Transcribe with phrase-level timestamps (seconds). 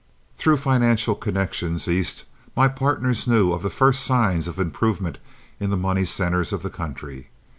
[0.35, 2.23] Through financial connections East
[2.55, 5.19] my partners knew of the first signs of improvement
[5.59, 7.29] in the money centres of the country.